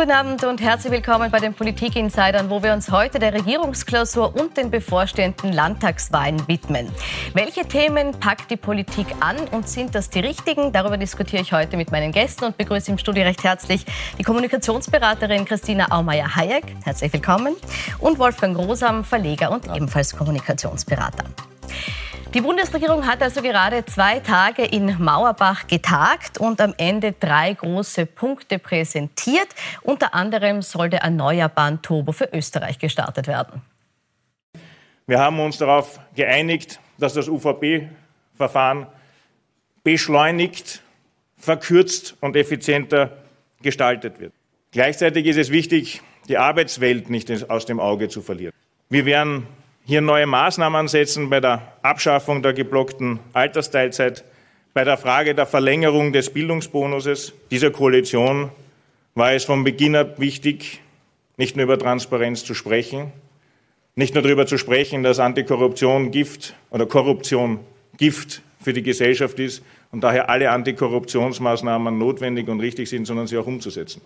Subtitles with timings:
[0.00, 4.56] Guten Abend und herzlich willkommen bei den Politik-Insidern, wo wir uns heute der Regierungsklausur und
[4.56, 6.88] den bevorstehenden Landtagswahlen widmen.
[7.34, 10.72] Welche Themen packt die Politik an und sind das die richtigen?
[10.72, 13.84] Darüber diskutiere ich heute mit meinen Gästen und begrüße im Studio recht herzlich
[14.18, 16.76] die Kommunikationsberaterin Christina Aumeier-Hayek.
[16.82, 17.54] Herzlich willkommen.
[17.98, 21.24] Und Wolfgang Rosam, Verleger und ebenfalls Kommunikationsberater.
[22.32, 28.06] Die Bundesregierung hat also gerade zwei Tage in Mauerbach getagt und am Ende drei große
[28.06, 29.48] Punkte präsentiert.
[29.82, 33.62] Unter anderem soll der Erneuerbaren Turbo für Österreich gestartet werden.
[35.08, 38.86] Wir haben uns darauf geeinigt, dass das UVP-Verfahren
[39.82, 40.82] beschleunigt,
[41.36, 43.16] verkürzt und effizienter
[43.60, 44.32] gestaltet wird.
[44.70, 48.54] Gleichzeitig ist es wichtig, die Arbeitswelt nicht aus dem Auge zu verlieren.
[48.88, 49.48] Wir werden
[49.84, 54.24] hier neue Maßnahmen setzen bei der Abschaffung der geblockten Altersteilzeit,
[54.72, 57.32] bei der Frage der Verlängerung des Bildungsbonuses.
[57.50, 58.50] Dieser Koalition
[59.14, 60.80] war es von Beginn an wichtig,
[61.36, 63.12] nicht nur über Transparenz zu sprechen,
[63.96, 67.60] nicht nur darüber zu sprechen, dass Antikorruption Gift oder Korruption
[67.96, 73.38] Gift für die Gesellschaft ist und daher alle Antikorruptionsmaßnahmen notwendig und richtig sind, sondern sie
[73.38, 74.02] auch umzusetzen.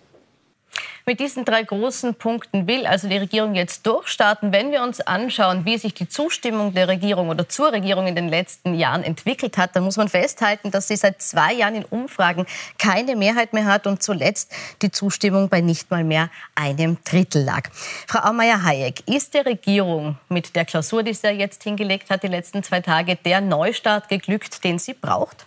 [1.07, 4.51] Mit diesen drei großen Punkten will also die Regierung jetzt durchstarten.
[4.51, 8.27] Wenn wir uns anschauen, wie sich die Zustimmung der Regierung oder zur Regierung in den
[8.27, 12.47] letzten Jahren entwickelt hat, dann muss man festhalten, dass sie seit zwei Jahren in Umfragen
[12.79, 17.69] keine Mehrheit mehr hat und zuletzt die Zustimmung bei nicht mal mehr einem Drittel lag.
[18.07, 22.63] Frau Aumeier-Hayek, ist der Regierung mit der Klausur, die sie jetzt hingelegt hat, die letzten
[22.63, 25.45] zwei Tage, der Neustart geglückt, den sie braucht?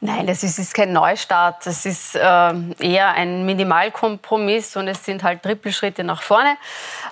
[0.00, 1.66] Nein, das ist, ist kein Neustart.
[1.66, 6.56] Das ist äh, eher ein Minimalkompromiss und es sind halt Trippelschritte nach vorne.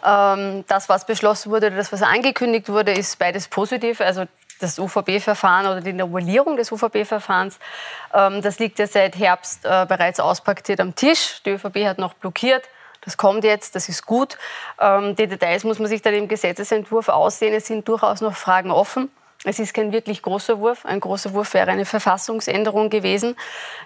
[0.05, 4.01] Ähm, das, was beschlossen wurde oder das, was angekündigt wurde, ist beides positiv.
[4.01, 4.27] Also
[4.61, 7.59] das UVB-Verfahren oder die Novellierung des UVB-Verfahrens,
[8.15, 11.43] ähm, das liegt ja seit Herbst äh, bereits auspaktiert am Tisch.
[11.45, 12.69] Die ÖVP hat noch blockiert.
[13.05, 14.39] Das kommt jetzt, das ist gut.
[14.81, 17.53] Ähm, die Details muss man sich dann im Gesetzesentwurf aussehen.
[17.53, 19.11] Es sind durchaus noch Fragen offen.
[19.45, 20.85] Es ist kein wirklich großer Wurf.
[20.85, 23.37] Ein großer Wurf wäre eine Verfassungsänderung gewesen.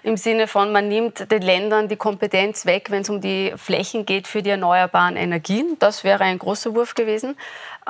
[0.01, 4.05] Im Sinne von, man nimmt den Ländern die Kompetenz weg, wenn es um die Flächen
[4.05, 5.75] geht für die erneuerbaren Energien.
[5.79, 7.37] Das wäre ein großer Wurf gewesen.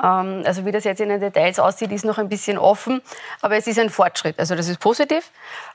[0.02, 3.00] Ähm, also wie das jetzt in den Details aussieht, ist noch ein bisschen offen,
[3.40, 4.38] aber es ist ein Fortschritt.
[4.38, 5.30] Also das ist positiv.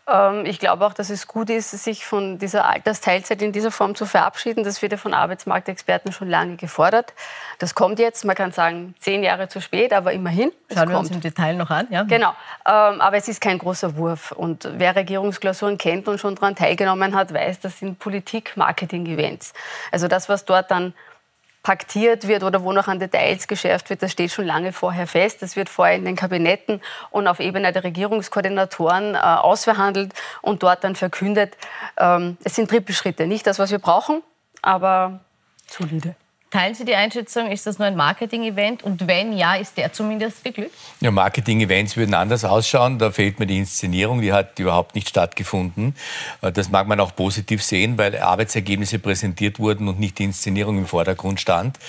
[0.07, 3.95] Ähm, ich glaube auch, dass es gut ist, sich von dieser Altersteilzeit in dieser Form
[3.95, 4.63] zu verabschieden.
[4.63, 7.13] Das wird ja von Arbeitsmarktexperten schon lange gefordert.
[7.59, 10.51] Das kommt jetzt, man kann sagen, zehn Jahre zu spät, aber immerhin.
[10.73, 11.87] Schauen wir uns im Detail noch an.
[11.89, 12.03] Ja.
[12.03, 12.29] Genau,
[12.65, 14.31] ähm, aber es ist kein großer Wurf.
[14.31, 19.53] Und wer Regierungsklausuren kennt und schon daran teilgenommen hat, weiß, das sind Politik-Marketing-Events.
[19.91, 20.93] Also das, was dort dann
[21.67, 25.41] paktiert wird oder wo noch an Details geschärft wird, das steht schon lange vorher fest.
[25.41, 26.79] Das wird vorher in den Kabinetten
[27.11, 31.57] und auf Ebene der Regierungskoordinatoren äh, ausverhandelt und dort dann verkündet.
[31.97, 33.27] Ähm, es sind Trippelschritte.
[33.27, 34.23] Nicht das, was wir brauchen,
[34.61, 35.19] aber
[35.69, 36.15] solide.
[36.49, 38.81] Teilen Sie die Einschätzung, ist das nur ein Marketing-Event?
[38.81, 40.71] Und wenn ja, ist der zumindest geglückt?
[41.01, 42.99] Ja, Marketing-Events würden anders ausschauen.
[42.99, 45.93] Da fehlt mir die Inszenierung, die hat überhaupt nicht stattgefunden.
[46.41, 50.77] Äh, das mag man auch positiv sehen, weil Arbeitsergebnisse präsentiert wurden und nicht die Inszenierung
[50.77, 51.79] im Vordergrund stand.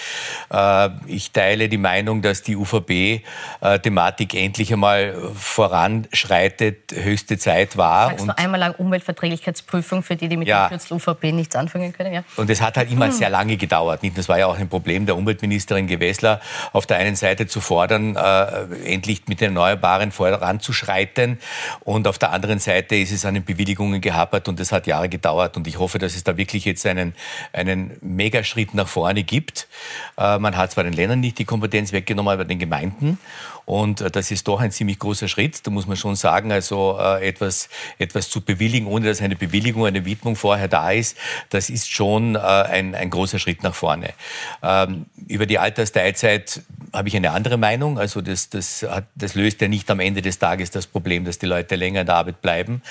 [0.51, 8.09] Äh, ich teile die Meinung, dass die UVP-Thematik endlich einmal voranschreitet, höchste Zeit war.
[8.09, 10.67] Sagst und du einmal lang Umweltverträglichkeitsprüfung für die, die mit ja.
[10.67, 12.13] dem Kürzel UVP nichts anfangen können?
[12.13, 12.25] Ja.
[12.35, 13.13] Und es hat halt immer hm.
[13.13, 14.01] sehr lange gedauert.
[14.17, 16.41] Das war ja auch ein Problem der Umweltministerin Gewessler,
[16.73, 21.39] auf der einen Seite zu fordern, äh, endlich mit den Erneuerbaren voranzuschreiten
[21.81, 25.09] und auf der anderen Seite ist es an den Bewilligungen gehapert und das hat Jahre
[25.09, 27.15] gedauert und ich hoffe, dass es da wirklich jetzt einen,
[27.53, 29.69] einen Megaschritt nach vorne gibt.
[30.17, 33.19] Äh, man hat zwar den Ländern nicht die Kompetenz weggenommen, aber den Gemeinden
[33.69, 35.67] und äh, das ist doch ein ziemlich großer Schritt.
[35.67, 39.85] Da muss man schon sagen, also äh, etwas, etwas zu bewilligen, ohne dass eine Bewilligung,
[39.85, 41.19] eine Widmung vorher da ist,
[41.51, 44.15] das ist schon äh, ein, ein großer Schritt nach vorne.
[44.63, 46.63] Ähm, über die Altersteilzeit
[46.93, 47.99] habe ich eine andere Meinung.
[47.99, 51.39] Also das, das, hat, das löst ja nicht am Ende des Tages das Problem, dass
[51.39, 52.83] die Leute länger in der Arbeit bleiben.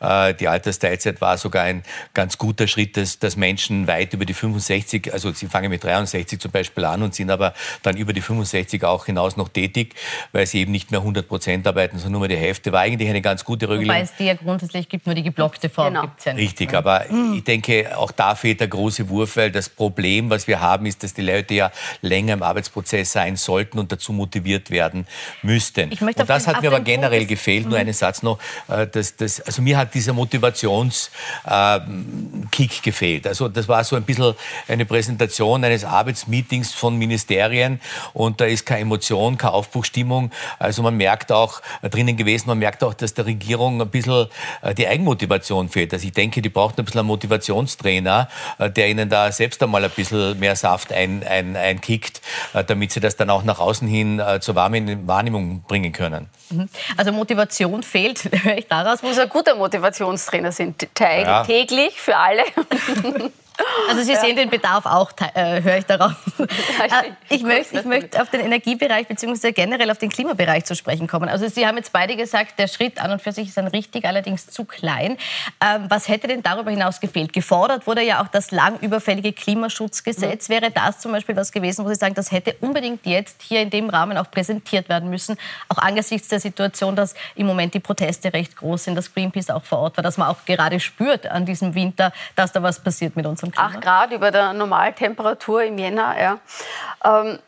[0.00, 1.82] Äh, die Altersteilzeit war sogar ein
[2.14, 6.38] ganz guter Schritt, dass, dass Menschen weit über die 65, also sie fangen mit 63
[6.38, 9.94] zum Beispiel an und sind aber dann über die 65 auch hinaus noch tätig
[10.32, 12.72] weil sie eben nicht mehr 100 Prozent arbeiten, sondern nur mehr die Hälfte.
[12.72, 13.88] War eigentlich eine ganz gute Regelung.
[13.88, 16.02] Wobei es die ja grundsätzlich gibt, nur die geblockte Form genau.
[16.02, 16.50] gibt es ja nicht.
[16.50, 17.34] Richtig, aber mhm.
[17.34, 20.95] ich denke, auch da fehlt der große Wurf, weil das Problem, was wir haben, ist,
[20.96, 25.06] ist, dass die Leute ja länger im Arbeitsprozess sein sollten und dazu motiviert werden
[25.42, 25.90] müssten.
[25.92, 27.64] und das den, hat mir aber generell Punkt gefehlt.
[27.64, 27.80] Nur mhm.
[27.80, 28.38] einen Satz noch.
[28.68, 31.10] Äh, dass, dass, also mir hat dieser Motivationskick
[32.78, 33.26] äh, gefehlt.
[33.26, 34.34] Also das war so ein bisschen
[34.68, 37.80] eine Präsentation eines Arbeitsmeetings von Ministerien
[38.12, 40.30] und da ist keine Emotion, keine Aufbruchstimmung.
[40.58, 44.26] Also man merkt auch äh, drinnen gewesen, man merkt auch, dass der Regierung ein bisschen
[44.62, 45.92] äh, die Eigenmotivation fehlt.
[45.92, 48.28] Also ich denke, die braucht ein bisschen einen Motivationstrainer,
[48.58, 52.20] der ihnen da selbst einmal ein bisschen mehr Saft ein, ein, einkickt,
[52.66, 56.28] damit sie das dann auch nach außen hin zur Wahrnehmung bringen können.
[56.50, 56.68] Mhm.
[56.96, 59.02] Also Motivation fehlt, höre ich daraus.
[59.02, 61.90] Muss ein guter Motivationstrainer sein, täglich ja.
[61.96, 62.42] für alle.
[63.88, 66.12] Also Sie sehen den Bedarf auch, äh, höre ich daraus.
[66.78, 69.52] Äh, ich, möchte, ich möchte auf den Energiebereich bzw.
[69.52, 71.28] generell auf den Klimabereich zu sprechen kommen.
[71.28, 74.04] Also Sie haben jetzt beide gesagt, der Schritt an und für sich ist ein richtig,
[74.04, 75.16] allerdings zu klein.
[75.60, 77.32] Ähm, was hätte denn darüber hinaus gefehlt?
[77.32, 80.48] Gefordert wurde ja auch das lang überfällige Klimaschutzgesetz.
[80.48, 80.52] Mhm.
[80.52, 83.70] Wäre das zum Beispiel was gewesen, wo Sie sagen, das hätte unbedingt jetzt hier in
[83.70, 85.36] dem Rahmen auch präsentiert werden müssen,
[85.68, 89.64] auch angesichts der Situation, dass im Moment die Proteste recht groß sind, dass Greenpeace auch
[89.64, 93.16] vor Ort war, dass man auch gerade spürt an diesem Winter, dass da was passiert
[93.16, 93.78] mit uns zum Klima?
[93.78, 96.16] 8 Grad über der Normaltemperatur im Jänner.
[96.20, 96.38] Ja.
[97.04, 97.38] Ähm,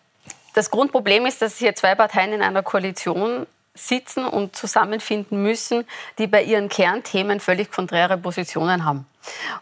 [0.55, 5.85] das Grundproblem ist, dass hier zwei Parteien in einer Koalition sitzen und zusammenfinden müssen,
[6.19, 9.07] die bei ihren Kernthemen völlig konträre Positionen haben.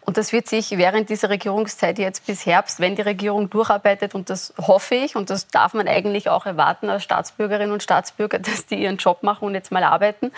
[0.00, 4.30] Und das wird sich während dieser Regierungszeit jetzt bis Herbst, wenn die Regierung durcharbeitet, und
[4.30, 8.66] das hoffe ich, und das darf man eigentlich auch erwarten als Staatsbürgerinnen und Staatsbürger, dass
[8.66, 10.32] die ihren Job machen und jetzt mal arbeiten.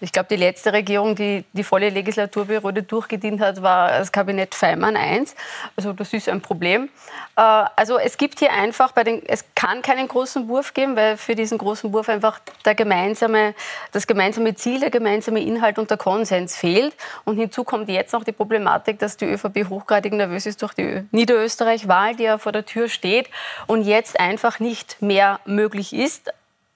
[0.00, 4.96] Ich glaube, die letzte Regierung, die die volle Legislaturperiode durchgedient hat, war das Kabinett Feimann
[4.96, 5.24] I.
[5.76, 6.88] Also das ist ein Problem.
[7.36, 7.40] Äh,
[7.76, 11.34] also es gibt hier einfach bei den, es kann keinen großen Wurf geben, weil für
[11.34, 13.54] diesen großen Wurf einfach der gemeinsame,
[13.92, 16.94] das gemeinsame Ziel, der gemeinsame Inhalt und der Konsens fehlt.
[17.24, 18.63] Und hinzu kommt jetzt noch die Problematik,
[18.98, 23.28] dass die ÖVP hochgradig nervös ist durch die Niederösterreich-Wahl, die ja vor der Tür steht
[23.66, 26.32] und jetzt einfach nicht mehr möglich ist.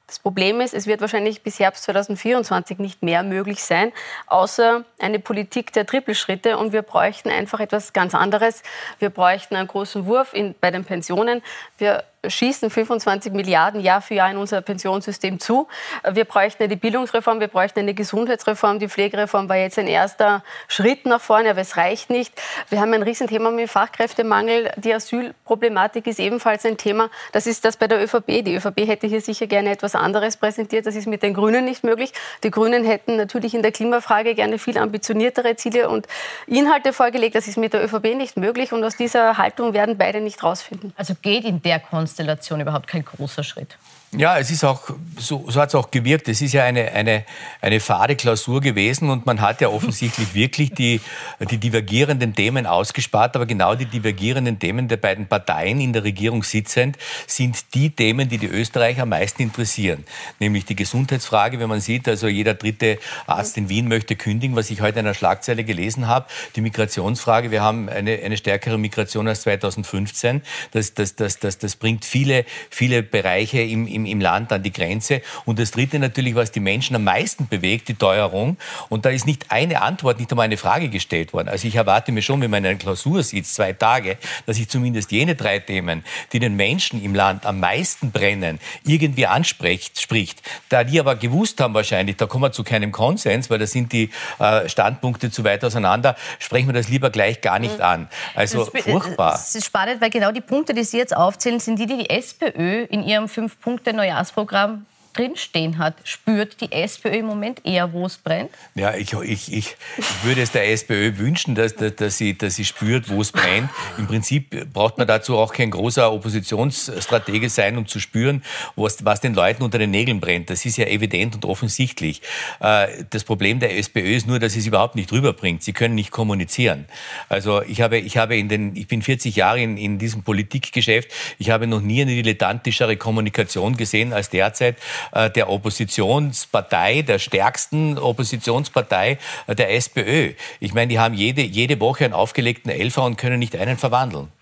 [0.09, 3.93] Das Problem ist, es wird wahrscheinlich bis Herbst 2024 nicht mehr möglich sein,
[4.27, 6.57] außer eine Politik der Trippelschritte.
[6.57, 8.63] Und wir bräuchten einfach etwas ganz anderes.
[8.99, 11.43] Wir bräuchten einen großen Wurf in, bei den Pensionen.
[11.77, 15.69] Wir schießen 25 Milliarden Jahr für Jahr in unser Pensionssystem zu.
[16.11, 18.81] Wir bräuchten eine Bildungsreform, wir bräuchten eine Gesundheitsreform.
[18.81, 22.33] Die Pflegereform war jetzt ein erster Schritt nach vorne, aber es reicht nicht.
[22.71, 24.73] Wir haben ein Riesenthema mit Fachkräftemangel.
[24.77, 27.09] Die Asylproblematik ist ebenfalls ein Thema.
[27.31, 28.45] Das ist das bei der ÖVP.
[28.45, 30.87] Die ÖVP hätte hier sicher gerne etwas anderes präsentiert.
[30.87, 32.13] Das ist mit den Grünen nicht möglich.
[32.43, 36.09] Die Grünen hätten natürlich in der Klimafrage gerne viel ambitioniertere Ziele und
[36.49, 37.37] Inhalte vorgelegt.
[37.37, 38.73] Das ist mit der ÖVP nicht möglich.
[38.73, 40.93] Und aus dieser Haltung werden beide nicht rausfinden.
[40.97, 43.77] Also geht in der Konstellation Konstellation überhaupt kein großer Schritt.
[44.17, 44.89] Ja, es ist auch,
[45.19, 46.29] so, so hat es auch gewirkt.
[46.29, 47.27] Es ist ja eine, eine,
[47.61, 51.03] eine fade Klausur gewesen und man hat ja offensichtlich wirklich die,
[51.51, 53.37] die divergierenden Themen ausgespart.
[53.37, 56.97] Aber genau die divergierenden Themen der beiden Parteien in der Regierung sitzend
[57.27, 60.05] sind die Themen, die die Österreicher am meisten interessieren.
[60.39, 64.71] Nämlich die Gesundheitsfrage, wenn man sieht, also jeder dritte Arzt in Wien möchte kündigen, was
[64.71, 66.25] ich heute in einer Schlagzeile gelesen habe.
[66.57, 70.41] Die Migrationsfrage, wir haben eine, eine stärkere Migration als 2015.
[70.71, 74.63] Das, das, das, das, das bringt viele, viele Bereiche im, im im, im Land an
[74.63, 75.23] die Grenze.
[75.45, 78.57] Und das Dritte natürlich, was die Menschen am meisten bewegt, die Teuerung.
[78.89, 81.49] Und da ist nicht eine Antwort, nicht einmal eine Frage gestellt worden.
[81.49, 84.17] Also ich erwarte mir schon, wenn man in einer Klausur sitzt, zwei Tage,
[84.47, 89.27] dass ich zumindest jene drei Themen, die den Menschen im Land am meisten brennen, irgendwie
[89.27, 90.01] anspricht.
[90.01, 90.43] Spricht.
[90.69, 93.93] Da die aber gewusst haben wahrscheinlich, da kommen wir zu keinem Konsens, weil da sind
[93.93, 98.09] die äh, Standpunkte zu weit auseinander, sprechen wir das lieber gleich gar nicht an.
[98.35, 99.35] Also das, furchtbar.
[99.35, 102.11] Es ist spannend, weil genau die Punkte, die Sie jetzt aufzählen, sind die, die die
[102.11, 104.87] SPÖ in ihrem Fünf-Punkte Neujahrsprogramm
[105.19, 108.51] drinstehen hat, spürt die SPÖ im Moment eher, wo es brennt?
[108.75, 109.77] Ja, ich, ich, ich,
[110.23, 113.69] würde es der SPÖ wünschen, dass, dass, dass, sie, dass sie spürt, wo es brennt.
[113.99, 118.45] Im Prinzip braucht man dazu auch kein großer Oppositionsstratege sein, um zu spüren,
[118.77, 120.51] was, was den Leuten unter den Nägeln brennt.
[120.51, 122.23] Das ist ja evident und offensichtlich.
[122.61, 125.63] Äh, das Problem der SPÖ ist nur, dass sie es überhaupt nicht rüberbringt.
[125.65, 126.87] Sie können nicht kommunizieren.
[127.29, 131.11] Also ich habe, ich habe in den, ich bin 40 Jahre in, in diesem Politikgeschäft.
[131.39, 134.77] Ich habe noch nie eine dilettantischere Kommunikation gesehen als derzeit.
[135.13, 140.33] Äh, der Oppositionspartei, der stärksten Oppositionspartei äh, der SPÖ.
[140.61, 144.33] Ich meine, die haben jede, jede Woche einen aufgelegten Elfer und können nicht einen verwandeln.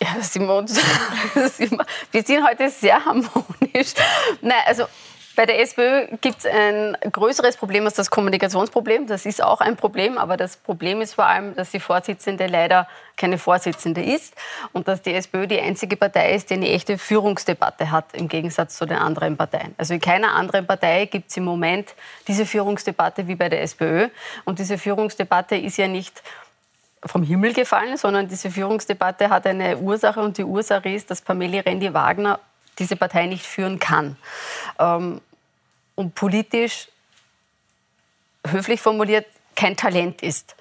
[0.00, 0.66] Ja, Simon,
[2.12, 3.92] wir sind heute sehr harmonisch.
[4.40, 4.84] Nein, also
[5.34, 9.06] bei der SPÖ gibt es ein größeres Problem als das Kommunikationsproblem.
[9.06, 12.86] Das ist auch ein Problem, aber das Problem ist vor allem, dass die Vorsitzende leider
[13.16, 14.34] keine Vorsitzende ist
[14.72, 18.76] und dass die SPÖ die einzige Partei ist, die eine echte Führungsdebatte hat, im Gegensatz
[18.76, 19.74] zu den anderen Parteien.
[19.78, 21.94] Also in keiner anderen Partei gibt es im Moment
[22.28, 24.08] diese Führungsdebatte wie bei der SPÖ.
[24.44, 26.22] Und diese Führungsdebatte ist ja nicht
[27.04, 31.60] vom Himmel gefallen, sondern diese Führungsdebatte hat eine Ursache und die Ursache ist, dass Pamela
[31.60, 32.38] Rendi-Wagner
[32.78, 34.16] diese Partei nicht führen kann.
[34.78, 35.20] Ähm,
[35.94, 36.88] und politisch,
[38.46, 40.56] höflich formuliert, kein Talent ist.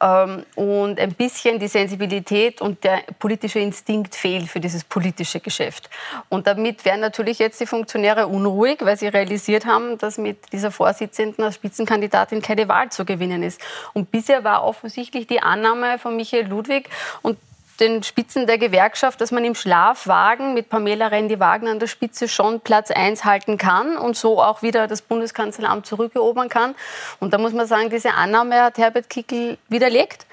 [0.00, 5.88] Ähm, und ein bisschen die Sensibilität und der politische Instinkt fehlt für dieses politische Geschäft.
[6.28, 10.70] Und damit werden natürlich jetzt die Funktionäre unruhig, weil sie realisiert haben, dass mit dieser
[10.70, 13.60] Vorsitzenden als Spitzenkandidatin keine Wahl zu gewinnen ist.
[13.92, 16.88] Und bisher war offensichtlich die Annahme von Michael Ludwig
[17.22, 17.38] und
[17.80, 22.60] den Spitzen der Gewerkschaft, dass man im Schlafwagen mit Pamela Rendi-Wagner an der Spitze schon
[22.60, 26.74] Platz 1 halten kann und so auch wieder das Bundeskanzleramt zurückerobern kann.
[27.20, 30.26] Und da muss man sagen, diese Annahme hat Herbert Kickl widerlegt.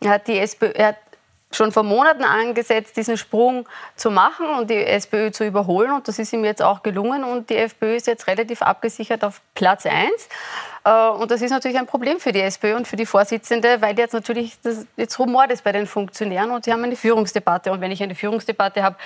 [0.00, 0.96] Er hat die SPÖ, er hat
[1.56, 5.92] schon vor Monaten angesetzt, diesen Sprung zu machen und die SPÖ zu überholen.
[5.92, 7.24] Und das ist ihm jetzt auch gelungen.
[7.24, 10.10] Und die FPÖ ist jetzt relativ abgesichert auf Platz 1.
[10.84, 13.98] Äh, und das ist natürlich ein Problem für die SPÖ und für die Vorsitzende, weil
[13.98, 17.72] jetzt natürlich das jetzt Rumor ist bei den Funktionären und sie haben eine Führungsdebatte.
[17.72, 18.96] Und wenn ich eine Führungsdebatte habe,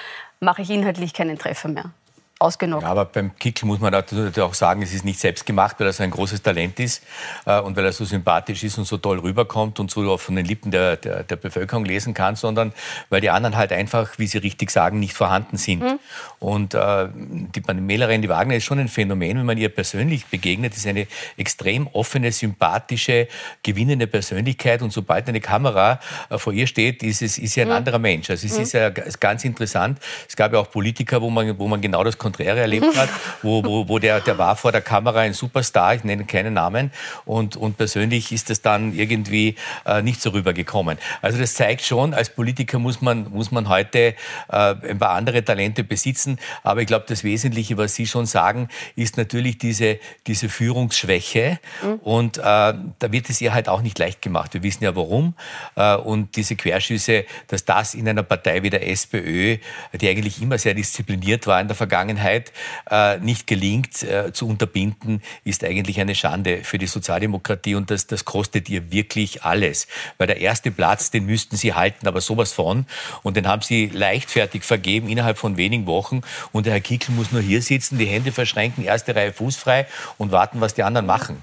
[0.41, 1.91] mache ich inhaltlich keinen Treffer mehr
[2.39, 2.83] ausgenockt.
[2.83, 5.87] Ja, aber beim Kickl muss man natürlich auch sagen, es ist nicht selbst gemacht, weil
[5.87, 7.03] er so ein großes Talent ist
[7.47, 10.45] äh, und weil er so sympathisch ist und so toll rüberkommt und so von den
[10.45, 12.73] Lippen der, der, der, Bevölkerung lesen kann, sondern
[13.09, 15.83] weil die anderen halt einfach, wie Sie richtig sagen, nicht vorhanden sind.
[15.83, 15.99] Mhm.
[16.39, 20.77] Und äh, die Mailerin, die Wagner, ist schon ein Phänomen, wenn man ihr persönlich begegnet,
[20.77, 21.07] ist eine
[21.39, 23.29] extrem offene, sympathische,
[23.63, 27.69] gewinnende Persönlichkeit und sobald eine Kamera äh, vor ihr steht, ist, es, ist sie ein
[27.69, 27.75] mhm.
[27.75, 28.29] anderer Mensch.
[28.29, 28.63] Also es mhm.
[28.63, 30.01] ist ja ganz interessant.
[30.29, 33.09] Es gab ja auch Politiker, wo man, wo man genau das Konträre erlebt hat,
[33.43, 36.91] wo, wo, wo der, der war vor der Kamera ein Superstar, ich nenne keinen Namen,
[37.25, 39.55] und, und persönlich ist das dann irgendwie
[39.85, 40.99] äh, nicht so rübergekommen.
[41.23, 44.15] Also das zeigt schon, als Politiker muss man, muss man heute äh,
[44.49, 49.17] ein paar andere Talente besitzen, aber ich glaube, das Wesentliche, was Sie schon sagen, ist
[49.17, 51.95] natürlich diese, diese Führungsschwäche mhm.
[52.03, 54.53] und äh, da wird es ihr halt auch nicht leicht gemacht.
[54.53, 55.35] Wir wissen ja warum
[55.77, 59.59] äh, und diese Querschüsse, dass das in einer Partei wie der SPÖ,
[59.93, 62.53] die eigentlich immer sehr diszipliniert war in der Vergangenheit, Vergangenheit
[62.91, 68.07] äh, nicht gelingt äh, zu unterbinden, ist eigentlich eine Schande für die Sozialdemokratie und das,
[68.07, 69.87] das kostet ihr wirklich alles.
[70.19, 72.87] Weil der erste Platz, den müssten sie halten, aber sowas von.
[73.23, 76.23] Und den haben sie leichtfertig vergeben innerhalb von wenigen Wochen.
[76.53, 79.87] Und der Herr Kickl muss nur hier sitzen, die Hände verschränken, erste Reihe fußfrei
[80.19, 81.43] und warten, was die anderen machen.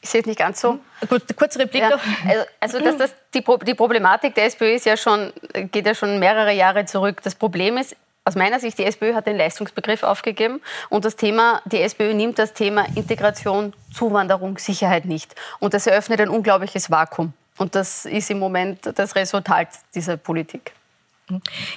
[0.00, 0.80] Ich sehe es nicht ganz so.
[1.08, 2.00] Gut, kurze Replik ja.
[2.26, 5.32] Also, also dass das, die, die Problematik der SPÖ ist ja schon,
[5.70, 7.20] geht ja schon mehrere Jahre zurück.
[7.22, 7.94] Das Problem ist,
[8.24, 10.60] aus meiner Sicht, die SPÖ hat den Leistungsbegriff aufgegeben
[10.90, 15.34] und das Thema, die SPÖ nimmt das Thema Integration, Zuwanderung, Sicherheit nicht.
[15.58, 17.32] Und das eröffnet ein unglaubliches Vakuum.
[17.58, 20.72] Und das ist im Moment das Resultat dieser Politik.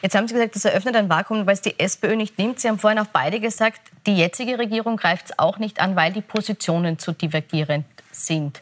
[0.01, 2.59] Jetzt haben Sie gesagt, das eröffnet ein Vakuum, weil es die SPÖ nicht nimmt.
[2.59, 6.13] Sie haben vorhin auch beide gesagt, die jetzige Regierung greift es auch nicht an, weil
[6.13, 8.61] die Positionen zu divergierend sind.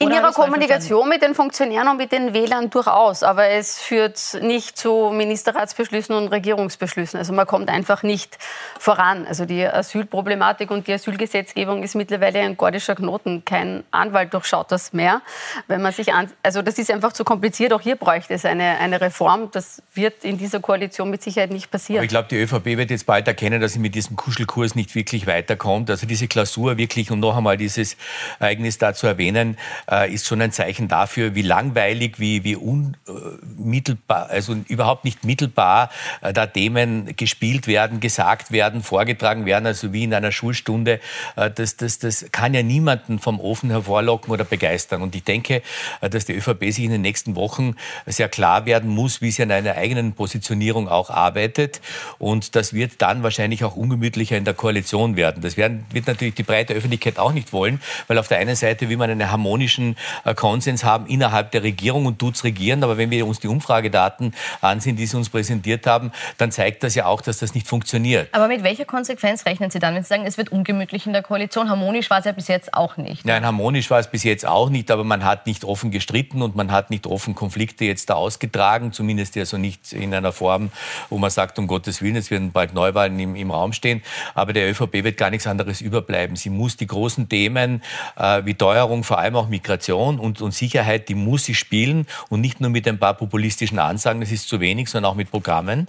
[0.00, 4.78] In ihrer Kommunikation mit den Funktionären und mit den Wählern durchaus, aber es führt nicht
[4.78, 7.18] zu Ministerratsbeschlüssen und Regierungsbeschlüssen.
[7.18, 8.38] Also man kommt einfach nicht
[8.78, 9.26] voran.
[9.26, 13.44] Also die Asylproblematik und die Asylgesetzgebung ist mittlerweile ein gordischer Knoten.
[13.44, 15.20] Kein Anwalt durchschaut das mehr.
[15.66, 17.72] Wenn man sich an, also das ist einfach zu kompliziert.
[17.72, 19.50] Auch hier bräuchte es eine, eine Reform.
[19.50, 21.98] Das wird in dieser Koalition mit Sicherheit nicht passieren.
[21.98, 24.94] Aber ich glaube, die ÖVP wird jetzt bald erkennen, dass sie mit diesem Kuschelkurs nicht
[24.94, 25.90] wirklich weiterkommt.
[25.90, 27.96] Also diese Klausur wirklich, um noch einmal dieses
[28.38, 29.58] Ereignis da zu erwähnen,
[29.90, 35.90] äh, ist schon ein Zeichen dafür, wie langweilig, wie, wie unmittelbar, also überhaupt nicht mittelbar
[36.20, 41.00] äh, da Themen gespielt werden, gesagt werden, vorgetragen werden, also wie in einer Schulstunde.
[41.36, 45.02] Äh, das, das, das kann ja niemanden vom Ofen hervorlocken oder begeistern.
[45.02, 45.62] Und ich denke,
[46.00, 47.74] äh, dass die ÖVP sich in den nächsten Wochen
[48.06, 51.80] sehr klar werden muss, wie sie an einer eigenen Positionierung auch arbeitet.
[52.18, 55.42] Und das wird dann wahrscheinlich auch ungemütlicher in der Koalition werden.
[55.42, 58.88] Das werden, wird natürlich die breite Öffentlichkeit auch nicht wollen, weil auf der einen Seite
[58.88, 62.82] will man einen harmonischen politischen äh, Konsens haben innerhalb der Regierung und tut's regieren.
[62.82, 66.94] Aber wenn wir uns die Umfragedaten ansehen, die Sie uns präsentiert haben, dann zeigt das
[66.94, 68.28] ja auch, dass das nicht funktioniert.
[68.32, 71.22] Aber mit welcher Konsequenz rechnen Sie dann, wenn Sie sagen, es wird ungemütlich in der
[71.22, 71.68] Koalition?
[71.68, 73.24] Harmonisch war es ja bis jetzt auch nicht.
[73.24, 76.56] Nein, harmonisch war es bis jetzt auch nicht, aber man hat nicht offen gestritten und
[76.56, 80.70] man hat nicht offen Konflikte jetzt da ausgetragen, zumindest ja so nicht in einer Form,
[81.08, 84.02] wo man sagt, um Gottes Willen, es werden bald Neuwahlen im, im Raum stehen.
[84.34, 86.36] Aber der ÖVP wird gar nichts anderes überbleiben.
[86.36, 87.82] Sie muss die großen Themen
[88.16, 92.06] äh, wie Teuerung, vor allem auch Migration, Migration und, und Sicherheit, die muss sie spielen
[92.30, 95.30] und nicht nur mit ein paar populistischen Ansagen, das ist zu wenig, sondern auch mit
[95.30, 95.88] Programmen.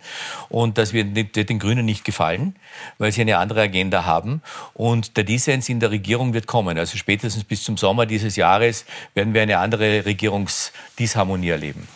[0.49, 2.55] Und das wird, den Grünen nicht gefallen,
[2.97, 4.41] weil sie eine andere Agenda haben.
[4.73, 6.77] Und der Dissens in der Regierung wird kommen.
[6.77, 11.87] Also spätestens bis zum Sommer dieses Jahres werden wir eine andere Regierungsdisharmonie erleben.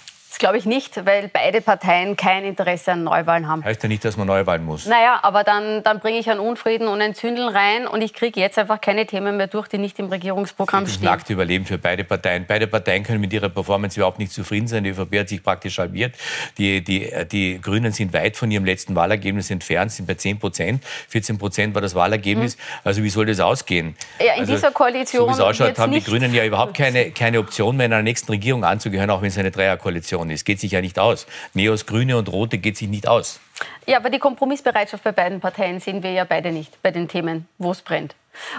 [0.44, 3.64] Glaube ich nicht, weil beide Parteien kein Interesse an Neuwahlen haben.
[3.64, 4.86] Heißt ja nicht, dass man Neuwahlen muss.
[4.86, 8.42] Naja, aber dann, dann bringe ich einen Unfrieden und ein Zündeln rein und ich kriege
[8.42, 11.06] jetzt einfach keine Themen mehr durch, die nicht im Regierungsprogramm das stehen.
[11.06, 12.44] Das nackte Überleben für beide Parteien.
[12.46, 14.84] Beide Parteien können mit ihrer Performance überhaupt nicht zufrieden sein.
[14.84, 16.14] Die ÖVP hat sich praktisch halbiert.
[16.58, 20.84] Die, die, die Grünen sind weit von ihrem letzten Wahlergebnis entfernt, sind bei 10 Prozent.
[21.08, 22.58] 14 Prozent war das Wahlergebnis.
[22.58, 22.62] Mhm.
[22.84, 23.96] Also wie soll das ausgehen?
[24.20, 25.22] Ja, in also, dieser Koalition.
[25.22, 28.04] So wie es ausschaut, haben die Grünen ja überhaupt keine, keine Option mehr, in einer
[28.04, 30.33] nächsten Regierung anzugehören, auch wenn es eine Dreierkoalition ist.
[30.46, 31.28] Geht sich ja nicht aus.
[31.54, 33.40] Neos, Grüne und Rote geht sich nicht aus.
[33.86, 37.48] Ja, aber die Kompromissbereitschaft bei beiden Parteien sehen wir ja beide nicht bei den Themen,
[37.58, 38.16] wo es brennt.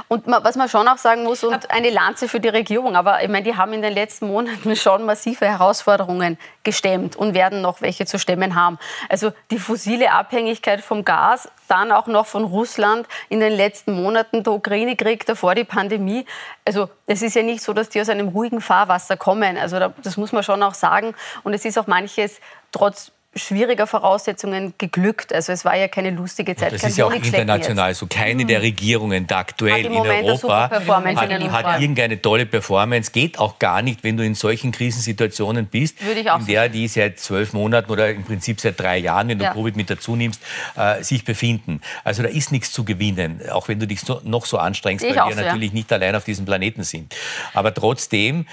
[0.09, 3.29] Und was man schon auch sagen muss, und eine Lanze für die Regierung, aber ich
[3.29, 8.07] meine, die haben in den letzten Monaten schon massive Herausforderungen gestemmt und werden noch welche
[8.07, 8.79] zu stemmen haben.
[9.09, 14.43] Also die fossile Abhängigkeit vom Gas, dann auch noch von Russland in den letzten Monaten,
[14.43, 16.27] der Ukraine-Krieg, davor die Pandemie.
[16.65, 19.57] Also es ist ja nicht so, dass die aus einem ruhigen Fahrwasser kommen.
[19.59, 21.15] Also das muss man schon auch sagen.
[21.43, 22.41] Und es ist auch manches
[22.73, 25.33] trotz schwieriger Voraussetzungen geglückt.
[25.33, 26.73] Also es war ja keine lustige Zeit.
[26.73, 28.07] Das ist ja auch international so.
[28.07, 33.11] Keine der Regierungen da aktuell in Europa hat, in hat irgendeine tolle Performance.
[33.13, 37.53] Geht auch gar nicht, wenn du in solchen Krisensituationen bist, in der die seit zwölf
[37.53, 39.53] Monaten oder im Prinzip seit drei Jahren, wenn du ja.
[39.53, 40.41] Covid mit dazu nimmst,
[40.77, 41.81] äh, sich befinden.
[42.05, 45.15] Also da ist nichts zu gewinnen, auch wenn du dich so, noch so anstrengst, weil
[45.15, 45.75] wir so, natürlich ja.
[45.75, 47.15] nicht allein auf diesem Planeten sind.
[47.53, 48.47] Aber trotzdem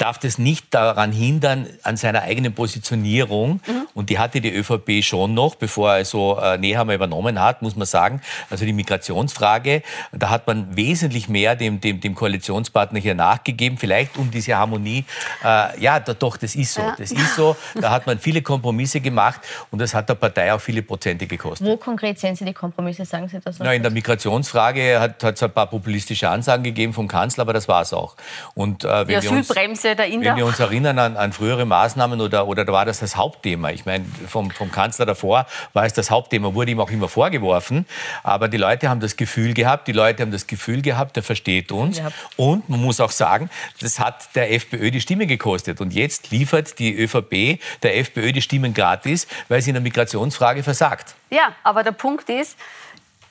[0.00, 3.60] darf das nicht daran hindern, an seiner eigenen Positionierung.
[3.66, 3.79] Mhm.
[3.94, 7.76] Und die hatte die ÖVP schon noch, bevor er so äh, Nehammer übernommen hat, muss
[7.76, 8.20] man sagen.
[8.50, 9.82] Also die Migrationsfrage,
[10.12, 15.04] da hat man wesentlich mehr dem, dem, dem Koalitionspartner hier nachgegeben, vielleicht um diese Harmonie.
[15.44, 16.80] Äh, ja, da, doch, das ist so.
[16.80, 16.94] Ja.
[16.96, 17.56] Das ist so.
[17.80, 21.66] Da hat man viele Kompromisse gemacht und das hat der Partei auch viele Prozente gekostet.
[21.66, 23.04] Wo konkret sehen Sie die Kompromisse?
[23.04, 23.66] Sagen Sie das noch?
[23.66, 27.68] Na, in der Migrationsfrage hat es ein paar populistische Ansagen gegeben vom Kanzler, aber das
[27.68, 28.16] war es auch.
[28.54, 30.30] Und, äh, wenn die Asylbremse der Inder.
[30.30, 33.70] Wenn wir uns erinnern an, an frühere Maßnahmen oder, oder da war das das Hauptthema.
[33.70, 37.86] Ich meine, vom, vom Kanzler davor war es das Hauptthema, wurde ihm auch immer vorgeworfen.
[38.22, 41.72] Aber die Leute haben das Gefühl gehabt, die Leute haben das Gefühl gehabt, der versteht
[41.72, 41.98] uns.
[41.98, 42.10] Ja.
[42.36, 45.80] Und man muss auch sagen, das hat der FPÖ die Stimme gekostet.
[45.80, 50.62] Und jetzt liefert die ÖVP der FPÖ die Stimmen gratis, weil sie in der Migrationsfrage
[50.62, 51.14] versagt.
[51.30, 52.58] Ja, aber der Punkt ist,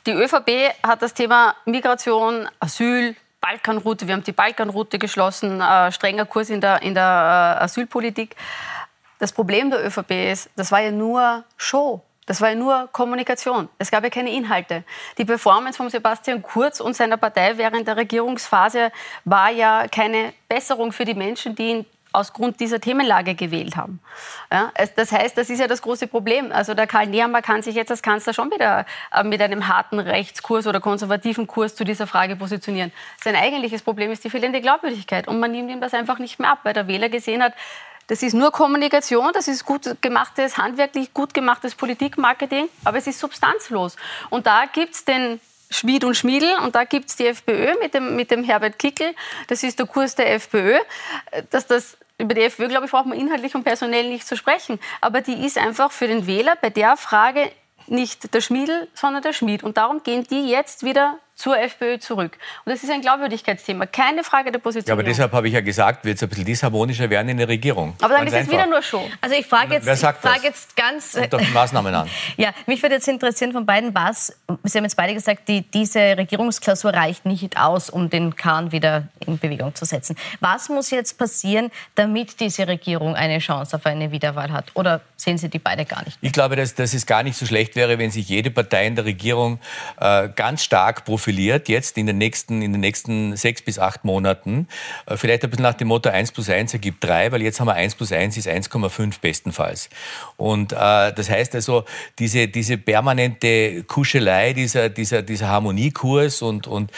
[0.06, 6.25] die ÖVP hat das Thema Migration, Asyl, Balkanroute, wir haben die Balkanroute geschlossen, äh, strenger
[6.25, 8.36] Kurs in der, in der äh, Asylpolitik.
[9.19, 12.01] Das Problem der ÖVP ist, das war ja nur Show.
[12.25, 13.69] Das war ja nur Kommunikation.
[13.79, 14.83] Es gab ja keine Inhalte.
[15.17, 18.91] Die Performance von Sebastian Kurz und seiner Partei während der Regierungsphase
[19.25, 23.99] war ja keine Besserung für die Menschen, die in aus Grund dieser Themenlage gewählt haben.
[24.51, 26.51] Ja, das heißt, das ist ja das große Problem.
[26.51, 29.99] Also der Karl Nehammer kann sich jetzt als Kanzler schon wieder äh, mit einem harten
[29.99, 32.91] Rechtskurs oder konservativen Kurs zu dieser Frage positionieren.
[33.23, 36.49] Sein eigentliches Problem ist die fehlende Glaubwürdigkeit und man nimmt ihm das einfach nicht mehr
[36.49, 37.53] ab, weil der Wähler gesehen hat,
[38.10, 43.19] das ist nur Kommunikation, das ist gut gemachtes, handwerklich gut gemachtes Politikmarketing, aber es ist
[43.19, 43.95] substanzlos.
[44.32, 47.93] Und da gibt es den Schmied und Schmiedel und da gibt es die FPÖ mit
[47.93, 49.13] dem, mit dem Herbert Kickel.
[49.48, 50.80] Das ist der Kurs der FPÖ.
[51.52, 54.80] Dass das, über die FPÖ, glaube ich, braucht man inhaltlich und personell nicht zu sprechen.
[55.02, 57.52] Aber die ist einfach für den Wähler bei der Frage
[57.86, 59.62] nicht der Schmiedel, sondern der Schmied.
[59.62, 62.38] Und darum gehen die jetzt wieder zur FPÖ zurück.
[62.65, 64.89] Und das ist ein Glaubwürdigkeitsthema, keine Frage der Position.
[64.89, 67.47] Ja, aber deshalb habe ich ja gesagt, wird es ein bisschen disharmonischer werden in der
[67.47, 67.95] Regierung.
[68.02, 69.10] Aber dann ganz ist es wieder nur Show.
[69.21, 71.15] Also ich frage jetzt, ich frage jetzt ganz...
[71.15, 72.10] Und Maßnahmen an.
[72.38, 76.17] ja, mich würde jetzt interessieren von beiden, was, Sie haben jetzt beide gesagt, die, diese
[76.17, 80.17] Regierungsklausur reicht nicht aus, um den Kahn wieder in Bewegung zu setzen.
[80.41, 84.71] Was muss jetzt passieren, damit diese Regierung eine Chance auf eine Wiederwahl hat?
[84.73, 86.21] Oder sehen Sie die beide gar nicht?
[86.21, 86.28] Mehr?
[86.28, 88.97] Ich glaube, dass, dass es gar nicht so schlecht wäre, wenn sich jede Partei in
[88.97, 89.60] der Regierung
[90.02, 94.04] äh, ganz stark profiliert profiliert jetzt in den nächsten, in den nächsten sechs bis acht
[94.04, 94.68] Monaten.
[95.06, 97.68] Äh, vielleicht ein bisschen nach dem Motto 1 plus 1 ergibt 3, weil jetzt haben
[97.68, 99.89] wir 1 plus 1 ist 1,5 bestenfalls.
[100.38, 101.86] Und äh, das heißt also,
[102.18, 106.92] diese, diese permanente Kuschelei, dieser, dieser, dieser Harmoniekurs und, und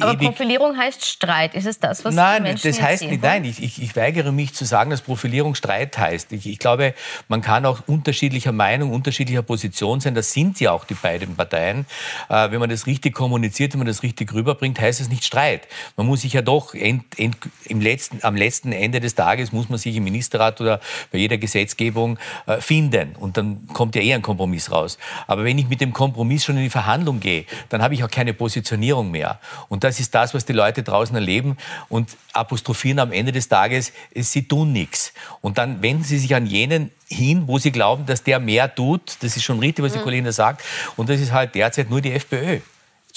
[0.00, 1.54] Aber Profilierung heißt Streit.
[1.54, 4.32] Ist es das, was nein, die Menschen das heißt nicht, Nein, ich, ich, ich, weigere
[4.32, 6.32] mich zu sagen, dass Profilierung Streit heißt.
[6.32, 6.94] Ich, ich glaube,
[7.28, 10.14] man kann auch unterschiedlicher Meinung, unterschiedlicher Position sein.
[10.14, 11.84] Das sind ja auch die beiden Parteien.
[12.30, 15.24] Äh, wenn man das richtig kommuniziert, kommuniziert, wenn man das richtig rüberbringt, heißt es nicht
[15.24, 15.66] Streit.
[15.96, 19.68] Man muss sich ja doch ent, ent, im letzten, am letzten Ende des Tages muss
[19.68, 23.16] man sich im Ministerrat oder bei jeder Gesetzgebung äh, finden.
[23.18, 24.98] Und dann kommt ja eher ein Kompromiss raus.
[25.26, 28.10] Aber wenn ich mit dem Kompromiss schon in die Verhandlung gehe, dann habe ich auch
[28.10, 29.40] keine Positionierung mehr.
[29.68, 31.56] Und das ist das, was die Leute draußen erleben
[31.88, 35.12] und apostrophieren am Ende des Tages, sie tun nichts.
[35.40, 39.16] Und dann wenden sie sich an jenen hin, wo sie glauben, dass der mehr tut.
[39.20, 40.04] Das ist schon richtig, was die mhm.
[40.04, 40.62] Kollegin da sagt.
[40.96, 42.60] Und das ist halt derzeit nur die FPÖ.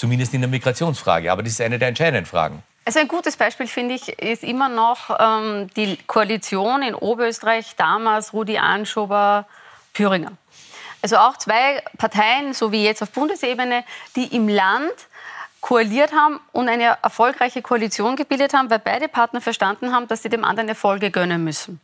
[0.02, 1.30] Zumindest in der Migrationsfrage.
[1.30, 2.64] Aber das ist eine der entscheidenden Fragen.
[2.84, 8.32] Also ein gutes Beispiel, finde ich, ist immer noch ähm, die Koalition in Oberösterreich, damals
[8.32, 9.46] Rudi Anschober,
[9.92, 10.32] Püringer.
[11.02, 13.84] Also auch zwei Parteien, so wie jetzt auf Bundesebene,
[14.16, 14.90] die im Land
[15.60, 20.30] koaliert haben und eine erfolgreiche Koalition gebildet haben, weil beide Partner verstanden haben, dass sie
[20.30, 21.80] dem anderen Erfolge gönnen müssen.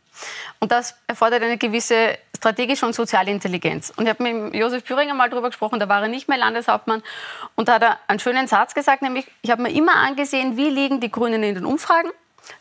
[0.59, 3.91] Und das erfordert eine gewisse strategische und soziale Intelligenz.
[3.95, 7.03] Und ich habe mit Josef Püringer mal darüber gesprochen, da war er nicht mehr Landeshauptmann.
[7.55, 10.69] Und da hat er einen schönen Satz gesagt, nämlich, ich habe mir immer angesehen, wie
[10.69, 12.11] liegen die Grünen in den Umfragen.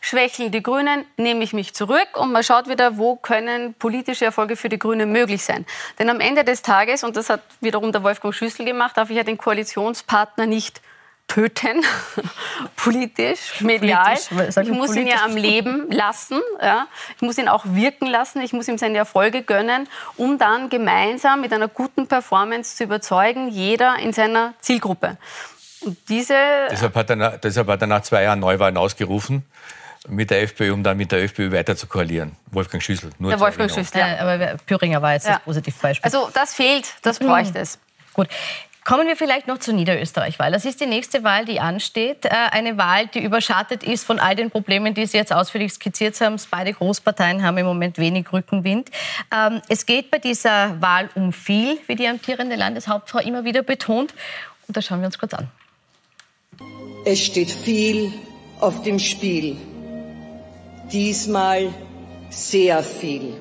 [0.01, 4.57] Schwächeln die Grünen, nehme ich mich zurück und man schaut wieder, wo können politische Erfolge
[4.57, 5.64] für die Grünen möglich sein.
[5.99, 9.16] Denn am Ende des Tages, und das hat wiederum der Wolfgang Schüssel gemacht, darf ich
[9.16, 10.83] ja den Koalitionspartner nicht
[11.28, 11.84] töten,
[12.76, 14.16] politisch, medial.
[14.28, 16.40] Politisch, ich muss ihn ja am Leben lassen.
[16.60, 16.88] Ja.
[17.16, 18.40] Ich muss ihn auch wirken lassen.
[18.40, 23.48] Ich muss ihm seine Erfolge gönnen, um dann gemeinsam mit einer guten Performance zu überzeugen,
[23.48, 25.18] jeder in seiner Zielgruppe.
[25.80, 26.34] Und diese
[26.70, 29.44] deshalb, hat er, deshalb hat er nach zwei Jahren Neuwahlen ausgerufen
[30.08, 32.36] mit der FPÖ, um dann mit der FPÖ weiter zu koalieren.
[32.50, 33.10] Wolfgang Schüssel.
[33.18, 34.18] Nur der Wolfgang Schüssel, ja.
[34.18, 35.34] Aber Püringer war jetzt ja.
[35.34, 36.04] das Positivbeispiel.
[36.04, 37.78] Also das fehlt, das bräuchte es.
[38.14, 38.28] Gut.
[38.88, 40.51] Kommen wir vielleicht noch zur Niederösterreich-Wahl.
[40.51, 42.24] Das ist die nächste Wahl, die ansteht.
[42.24, 46.18] Äh, eine Wahl, die überschattet ist von all den Problemen, die Sie jetzt ausführlich skizziert
[46.22, 46.37] haben.
[46.51, 48.90] Beide Großparteien haben im Moment wenig Rückenwind.
[49.31, 54.14] Ähm, es geht bei dieser Wahl um viel, wie die amtierende Landeshauptfrau immer wieder betont.
[54.66, 55.51] Und das schauen wir uns kurz an.
[57.05, 58.11] Es steht viel
[58.59, 59.59] auf dem Spiel.
[60.90, 61.74] Diesmal
[62.31, 63.38] sehr viel.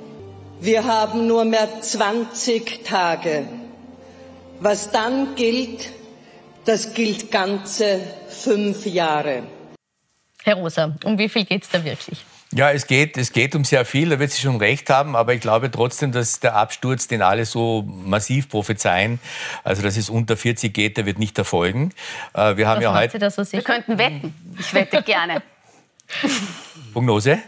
[0.59, 3.47] Wir haben nur mehr 20 Tage
[4.59, 5.89] was dann gilt,
[6.65, 9.43] das gilt ganze fünf Jahre.
[10.43, 12.23] Herr Rosa, um wie viel geht es da wirklich?
[12.53, 15.33] Ja, es geht, es geht um sehr viel, da wird sie schon recht haben, aber
[15.33, 19.19] ich glaube trotzdem, dass der Absturz, den alle so massiv prophezeien,
[19.65, 21.93] also dass es unter 40 geht, der wird nicht erfolgen.
[22.33, 23.31] Äh, wir haben Was ja heute.
[23.31, 24.33] So wir könnten wetten.
[24.57, 25.41] Ich wette gerne.
[26.97, 27.39] Prognose?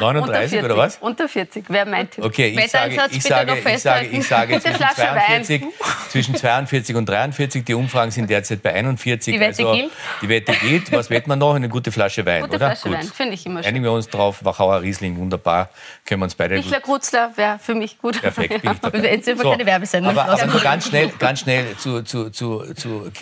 [0.00, 0.98] 39 oder was?
[1.00, 2.24] Unter 40 wäre mein Tipp.
[2.24, 5.64] Okay, ich sage, ich sage, ich sage, ich sage zwischen, 42,
[6.08, 7.64] zwischen 42 und 43.
[7.64, 9.32] Die Umfragen sind derzeit bei 41.
[9.32, 9.92] Die Wette also, gilt?
[10.22, 10.90] Die Wette gilt.
[10.90, 11.54] Was wetten wir noch?
[11.54, 12.66] Eine gute Flasche Wein, gute oder?
[12.66, 12.98] Flasche gut.
[12.98, 13.68] Wein, finde ich immer schön.
[13.68, 14.44] Einigen wir uns drauf.
[14.44, 15.68] Wachauer Riesling, wunderbar.
[16.04, 18.20] Können wir uns beide Michler Krutzler wäre für mich gut.
[18.20, 18.98] Perfekt, bin ich dabei.
[18.98, 20.18] Jetzt sind wir so, keine Werbesendung.
[20.18, 23.12] Aber, aber nur ganz schnell, ganz schnell zu, zu, zu, zu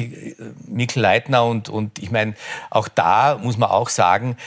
[0.67, 2.35] Mikl Leitner und, und ich meine,
[2.71, 4.39] auch da muss man auch sagen,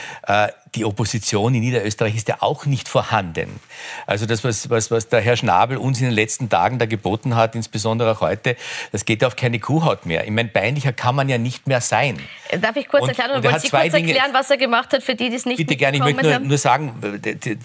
[0.74, 3.60] die Opposition in Niederösterreich ist ja auch nicht vorhanden.
[4.06, 7.36] Also das, was, was, was der Herr Schnabel uns in den letzten Tagen da geboten
[7.36, 8.56] hat, insbesondere auch heute,
[8.90, 10.24] das geht auf keine Kuhhaut mehr.
[10.24, 12.18] Ich meine, peinlicher kann man ja nicht mehr sein.
[12.60, 15.14] Darf ich kurz erklären, oder wollen Sie kurz erklären, Dinge, was er gemacht hat, für
[15.14, 17.20] die, die es nicht Bitte gerne, ich möchte nur, nur, sagen,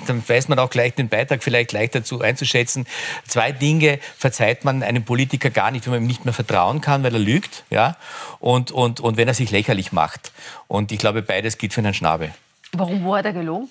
[0.08, 2.88] dann weiß man auch gleich den Beitrag vielleicht leichter zu einzuschätzen.
[3.26, 7.04] Zwei Dinge verzeiht man einem Politiker gar nicht, wenn man ihm nicht mehr vertrauen kann,
[7.04, 7.96] weil er lügt, ja,
[8.39, 10.32] und, und, und wenn er sich lächerlich macht.
[10.67, 12.34] Und ich glaube, beides gilt für Herrn Schnabel.
[12.73, 13.69] Warum, wo hat er gelogen?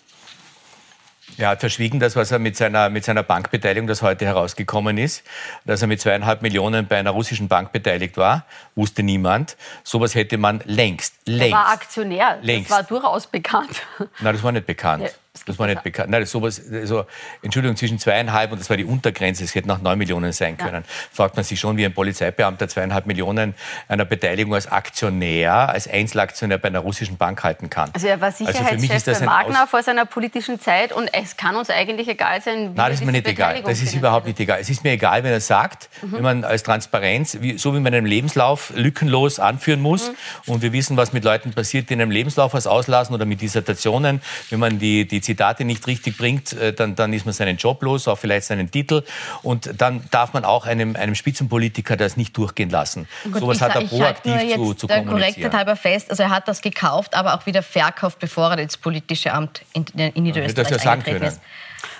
[1.38, 5.22] Er hat verschwiegen, das, was er mit seiner, mit seiner Bankbeteiligung, das heute herausgekommen ist,
[5.64, 9.56] dass er mit zweieinhalb Millionen bei einer russischen Bank beteiligt war, wusste niemand.
[9.82, 11.52] Sowas hätte man längst, längst.
[11.52, 12.70] Er war Aktionär, längst.
[12.70, 13.82] das war durchaus bekannt.
[14.20, 15.02] Nein, das war nicht bekannt.
[15.04, 15.10] Ja.
[15.44, 16.10] Das war nicht bekannt.
[16.10, 17.04] Nein, das sowas, also,
[17.42, 20.84] Entschuldigung, zwischen zweieinhalb und das war die Untergrenze, es hätte noch neun Millionen sein können.
[20.86, 20.92] Ja.
[21.12, 23.54] Fragt man sich schon, wie ein Polizeibeamter zweieinhalb Millionen
[23.88, 27.90] einer Beteiligung als Aktionär, als Einzelaktionär bei einer russischen Bank halten kann.
[27.92, 31.70] Also er war Sicherheitschef also bei Wagner vor seiner politischen Zeit und es kann uns
[31.70, 33.62] eigentlich egal sein, wie Nein, das ist mir nicht egal.
[33.62, 34.58] Das ist überhaupt nicht egal.
[34.60, 36.12] Es ist mir egal, wenn er sagt, mhm.
[36.12, 40.52] wenn man als Transparenz, wie, so wie man einen Lebenslauf lückenlos anführen muss mhm.
[40.52, 43.40] und wir wissen, was mit Leuten passiert, die in einem Lebenslauf was auslassen oder mit
[43.40, 44.20] Dissertationen,
[44.50, 47.82] wenn man die, die Zitate nicht richtig bringt, äh, dann, dann ist man seinen Job
[47.82, 49.02] los, auch vielleicht seinen Titel.
[49.42, 53.06] Und dann darf man auch einem, einem Spitzenpolitiker das nicht durchgehen lassen.
[53.24, 55.18] Gut, Sowas hat er proaktiv halt zu, zu kommunizieren.
[55.18, 58.76] Korrektheit halber fest, also er hat das gekauft, aber auch wieder verkauft, bevor er ins
[58.76, 61.22] politische Amt in, in Niederösterreich ja, können.
[61.22, 61.40] ist.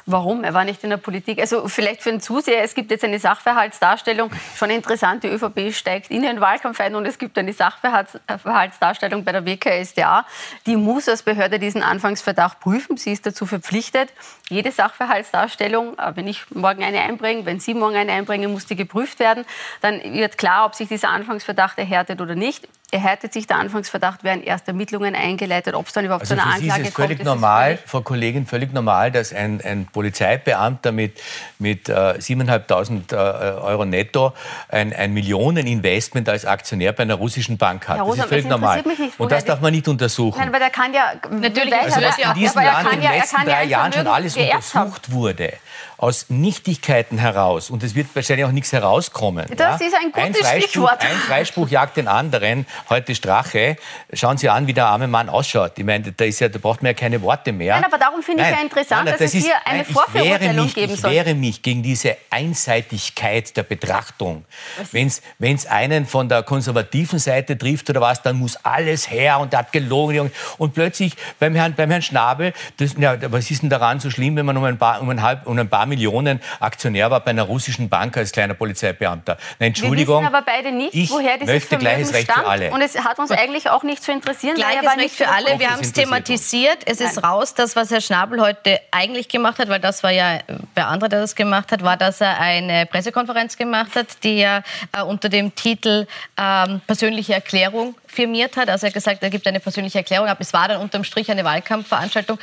[0.09, 0.45] Warum?
[0.45, 1.41] Er war nicht in der Politik.
[1.41, 6.13] Also vielleicht für den Zuseher, es gibt jetzt eine Sachverhaltsdarstellung, schon interessant, die ÖVP steigt
[6.13, 10.25] in den Wahlkampf ein und es gibt eine Sachverhaltsdarstellung bei der WKSDA.
[10.65, 12.97] Die muss als Behörde diesen Anfangsverdacht prüfen.
[12.97, 14.11] Sie ist dazu verpflichtet.
[14.49, 18.77] Jede Sachverhaltsdarstellung, äh, wenn ich morgen eine einbringe, wenn Sie morgen eine einbringen, muss die
[18.77, 19.45] geprüft werden.
[19.81, 24.43] Dann wird klar, ob sich dieser Anfangsverdacht erhärtet oder nicht erhärtet sich der Anfangsverdacht, werden
[24.43, 26.81] erst Ermittlungen eingeleitet, ob es dann überhaupt also zu einer Anklage kommt.
[26.83, 31.21] ist es völlig kommt, normal, völlig Frau Kollegin, völlig normal, dass ein, ein Polizeibeamter mit,
[31.59, 34.33] mit äh, 7.500 äh, Euro netto
[34.69, 37.97] ein, ein Millioneninvestment als Aktionär bei einer russischen Bank hat.
[37.97, 38.83] Ja, Rosa, das ist völlig normal.
[38.83, 40.39] Nicht, Und das darf man nicht untersuchen.
[40.39, 41.13] Nein, weil der kann ja...
[41.29, 41.75] Natürlich.
[41.75, 44.93] Also, dass in diesem Land in den letzten drei Jahren schon alles untersucht haben.
[45.09, 45.53] wurde
[45.97, 49.47] aus Nichtigkeiten heraus, und es wird wahrscheinlich auch nichts herauskommen.
[49.57, 49.87] Das ja?
[49.87, 51.01] ist ein gutes ein Stichwort.
[51.01, 52.67] Ein Freispruch jagt den anderen.
[52.89, 53.77] Heute Strache.
[54.13, 55.73] Schauen Sie an, wie der arme Mann ausschaut.
[55.77, 57.75] Ich meine, da, ist ja, da braucht man ja keine Worte mehr.
[57.75, 60.65] Nein, aber darum finde ich ja interessant, nein, das dass es hier eine nein, Vorverurteilung
[60.67, 61.11] mich, geben soll.
[61.11, 64.45] Ich wehre mich gegen diese Einseitigkeit der Betrachtung.
[64.93, 65.09] Wenn
[65.55, 69.61] es einen von der konservativen Seite trifft oder was, dann muss alles her und er
[69.61, 70.31] hat gelogen.
[70.59, 74.37] Und plötzlich beim Herrn, beim Herrn Schnabel, das, ja, was ist denn daran so schlimm,
[74.37, 77.31] wenn man um ein, paar, um, ein halb, um ein paar Millionen Aktionär war bei
[77.31, 79.37] einer russischen Bank als kleiner Polizeibeamter?
[79.59, 80.23] Nein, Entschuldigung.
[80.23, 82.41] Wir wissen aber beide nicht, woher dieses möchte Vermögen Recht stammt.
[82.41, 82.71] Für alle.
[82.71, 84.57] Und es hat uns eigentlich auch nicht zu interessieren.
[84.57, 85.59] Gleiches Recht für alle.
[85.59, 86.79] Wir haben es thematisiert.
[86.87, 87.25] Es ist Nein.
[87.25, 87.55] raus.
[87.55, 90.41] Das, was Herr Schnabel heute eigentlich gemacht hat, weil das war ja
[90.77, 94.63] der andere, der das gemacht hat, war, dass er eine Pressekonferenz gemacht hat, die er
[94.97, 96.07] äh, unter dem Titel
[96.39, 98.69] ähm, persönliche Erklärung firmiert hat.
[98.69, 100.39] Also er hat gesagt, er gibt eine persönliche Erklärung ab.
[100.41, 102.39] Es war dann unterm Strich eine Wahlkampfveranstaltung.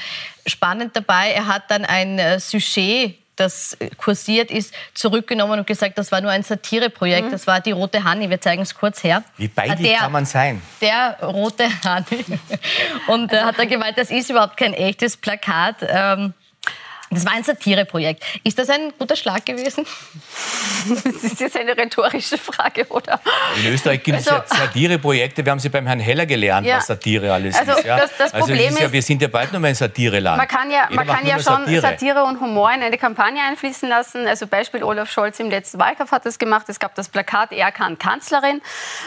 [0.45, 6.11] Spannend dabei, er hat dann ein äh, Sujet das kursiert ist, zurückgenommen und gesagt, das
[6.11, 7.31] war nur ein Satireprojekt, mhm.
[7.31, 8.29] das war die Rote Hanni.
[8.29, 9.23] Wir zeigen es kurz her.
[9.37, 10.61] Wie beidig der, kann man sein?
[10.81, 12.23] Der Rote Hanni.
[13.07, 15.77] Und äh, hat er gemeint, das ist überhaupt kein echtes Plakat.
[15.81, 16.33] Ähm,
[17.13, 18.23] das war ein Satireprojekt.
[18.43, 19.85] Ist das ein guter Schlag gewesen?
[20.85, 23.21] Das ist jetzt eine rhetorische Frage, oder?
[23.57, 25.45] In Österreich gibt es also, ja Satireprojekte.
[25.45, 26.77] Wir haben sie beim Herrn Heller gelernt, ja.
[26.77, 27.85] was Satire alles also ist.
[27.85, 27.97] Ja?
[27.97, 30.37] Das, das also Problem ist, ja, wir sind ja bald noch mal ein Satireland.
[30.37, 31.81] Man kann ja, man kann ja schon Satire.
[31.81, 32.23] Satire.
[32.25, 34.27] und Humor in eine Kampagne einfließen lassen.
[34.27, 36.67] Also Beispiel Olaf Scholz im letzten Wahlkampf hat das gemacht.
[36.67, 38.61] Es gab das Plakat Er kann Kanzlerin.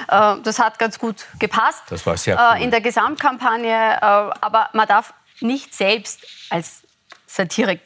[0.09, 1.83] Äh, das hat ganz gut gepasst.
[1.91, 2.63] Das war sehr äh, cool.
[2.63, 3.97] In der Gesamtkampagne.
[3.97, 6.83] Äh, aber man darf nicht selbst als
[7.27, 7.79] Satire äh,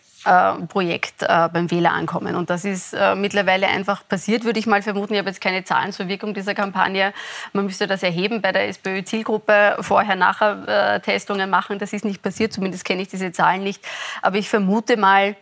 [0.69, 2.37] Projekt äh, beim Wähler ankommen.
[2.37, 5.15] Und das ist äh, mittlerweile einfach passiert, würde ich mal vermuten.
[5.15, 7.13] Ich habe jetzt keine Zahlen zur Wirkung dieser Kampagne.
[7.53, 11.79] Man müsste das erheben bei der SPÖ-Zielgruppe, vorher-nachher-Testungen machen.
[11.79, 13.85] Das ist nicht passiert, zumindest kenne ich diese Zahlen nicht.
[14.23, 15.37] Aber ich vermute mal,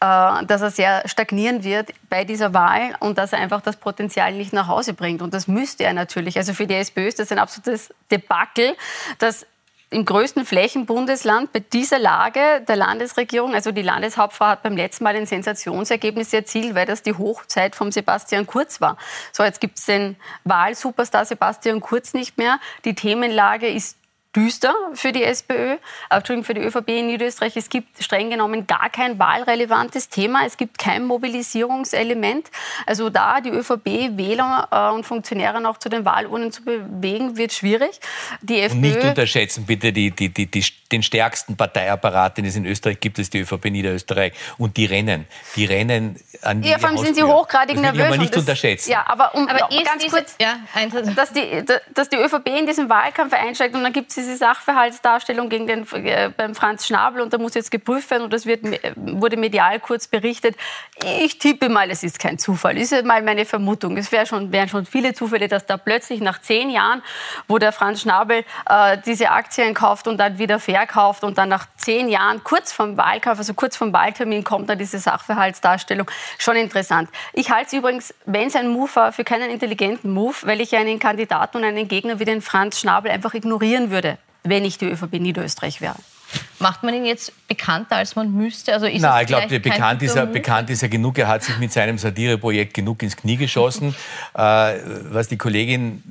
[0.00, 4.52] dass er sehr stagnieren wird bei dieser Wahl und dass er einfach das Potenzial nicht
[4.52, 5.22] nach Hause bringt.
[5.22, 6.36] Und das müsste er natürlich.
[6.36, 8.76] Also für die SPÖ ist das ein absolutes Debakel,
[9.18, 9.44] dass
[9.90, 15.16] im größten Flächenbundesland bei dieser Lage der Landesregierung, also die Landeshauptfrau hat beim letzten Mal
[15.16, 18.98] ein Sensationsergebnis erzielt, weil das die Hochzeit von Sebastian Kurz war.
[19.32, 22.60] So, jetzt gibt es den Wahlsuperstar Sebastian Kurz nicht mehr.
[22.84, 23.96] Die Themenlage ist
[24.38, 25.76] düster für die SPÖ,
[26.10, 27.56] Entschuldigung, für die ÖVP in Niederösterreich.
[27.56, 30.46] Es gibt streng genommen gar kein wahlrelevantes Thema.
[30.46, 32.48] Es gibt kein Mobilisierungselement.
[32.86, 37.52] Also da die ÖVP Wähler äh, und Funktionäre noch zu den Wahlurnen zu bewegen, wird
[37.52, 38.00] schwierig.
[38.40, 42.54] Die FPÖ und nicht unterschätzen bitte die, die, die, die, den stärksten Parteiapparat, den es
[42.54, 44.32] in Österreich gibt, ist die ÖVP Niederösterreich.
[44.56, 45.26] Und die rennen.
[45.56, 48.06] Die rennen an die Ja, vor allem sind sie hochgradig das nervös.
[48.06, 48.90] Aber nicht das, unterschätzen.
[48.90, 50.58] Ja, aber, um, aber ganz kurz, ja,
[51.16, 55.48] dass, die, dass die ÖVP in diesen Wahlkampf einsteigt und dann gibt es diese Sachverhaltsdarstellung
[55.48, 58.60] gegen den, äh, beim Franz Schnabel und da muss jetzt geprüft werden und das wird,
[58.96, 60.56] wurde medial kurz berichtet.
[61.22, 62.76] Ich tippe mal, es ist kein Zufall.
[62.76, 63.96] Ist mal meine Vermutung.
[63.96, 67.02] Es wär schon, wären schon viele Zufälle, dass da plötzlich nach zehn Jahren,
[67.46, 71.66] wo der Franz Schnabel äh, diese Aktien kauft und dann wieder verkauft und dann nach
[71.76, 76.10] zehn Jahren kurz vom Wahlkampf, also kurz vom Wahltermin kommt dann diese Sachverhaltsdarstellung.
[76.38, 77.08] Schon interessant.
[77.32, 80.76] Ich halte es übrigens, wenn es ein Move war, für keinen intelligenten Move, weil ich
[80.76, 84.86] einen Kandidaten und einen Gegner wie den Franz Schnabel einfach ignorieren würde wenn ich die
[84.86, 85.96] ÖVP Niederösterreich wäre.
[86.60, 88.72] Macht man ihn jetzt bekannter, als man müsste?
[88.72, 91.18] Also ist Nein, ich glaube, bekannt, ist er, bekannt ist er genug.
[91.18, 93.94] Er hat sich mit seinem Satireprojekt genug ins Knie geschossen.
[94.34, 94.74] äh,
[95.10, 96.02] was die Kollegin